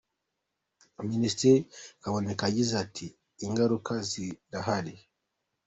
Minisitiri 1.11 1.57
Kaboneka 2.01 2.43
yagize 2.49 2.73
ati 2.83 3.05
"Ingaruka 3.45 3.93
zirahari. 4.09 4.93